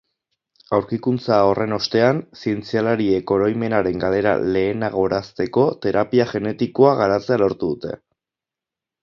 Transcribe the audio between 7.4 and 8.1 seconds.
lortu dute.